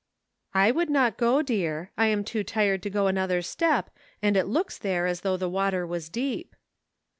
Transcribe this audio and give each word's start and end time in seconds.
"I 0.55 0.71
would 0.71 0.89
not 0.89 1.15
go, 1.15 1.43
dear; 1.43 1.91
I 1.95 2.07
am 2.07 2.23
too 2.23 2.43
tired 2.43 2.81
to 2.81 2.89
go 2.89 3.05
another 3.05 3.43
step, 3.43 3.91
and 4.19 4.35
it 4.35 4.47
looks 4.47 4.79
there 4.79 5.05
as 5.05 5.21
though 5.21 5.37
the 5.37 5.47
water 5.47 5.85
was 5.85 6.09
deep." 6.09 6.55